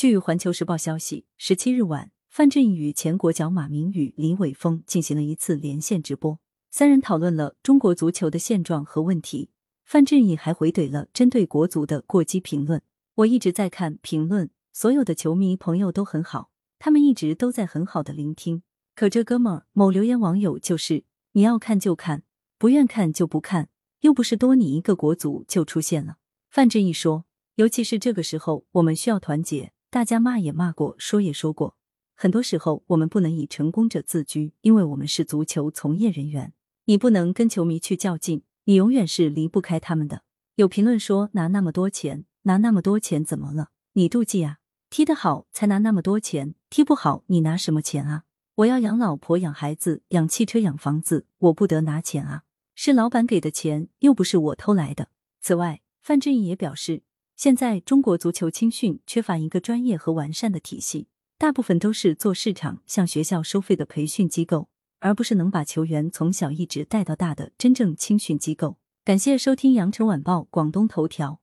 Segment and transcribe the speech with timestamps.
[0.00, 6.38] 据环球时报消息，十七日晚，范志毅与前国脚马明宇、李玮峰进行了一次连线直播，
[6.70, 9.50] 三人讨论了中国足球的现状和问题。
[9.84, 12.80] 范志毅还回怼了针对国足的过激评论。
[13.16, 18.62] 我一直在看评论，所有的球迷朋友都很好，他们一直都在很好的聆听。
[18.94, 22.22] 可这哥们儿，某留言网友就是你要看就看，
[22.56, 23.68] 不愿看就不看，
[24.00, 26.16] 又不是多你一个国足就出现了。
[26.48, 27.26] 范志毅说，
[27.56, 29.74] 尤其是这个时候，我们需要团结。
[29.92, 31.76] 大家骂也骂过，说也说过，
[32.14, 36.52] 很多时候我们不能以成功者自居，因为我们是足球从业人员。
[36.84, 40.22] 你不能跟球迷去较劲，你永远是离不开他们的。
[40.54, 43.70] 有评论说拿那么多钱，拿那么多钱怎么了？
[43.94, 44.58] 你妒忌啊？
[44.90, 48.22] 踢得好才拿那么多钱，踢不好你拿什么钱啊？
[48.54, 52.44] 我要养老婆、养孩子、养汽车、养房子，我不得拿钱啊？
[52.76, 55.08] 是老板给的钱，又不是我偷来的。
[55.40, 57.02] 此外，范志毅也表示。
[57.40, 61.08] 现在中国足球青训缺乏一个专业和完善的体系，
[61.38, 68.76] 大部分都是做市场、向学校收费的培训机构，而不是能把球员从小一直带到大的真正青训机构。
[69.06, 71.39] 感谢收听羊城晚报广东头条。